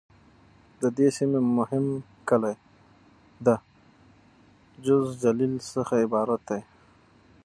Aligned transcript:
د 0.81 0.83
دې 0.97 1.07
سیمې 1.17 1.39
مهم 1.59 1.85
کلي 2.29 2.55
د: 3.45 3.47
جوز، 4.85 5.07
جلیل..څخه 5.23 5.93
عبارت 6.05 6.41
دي. 6.49 6.61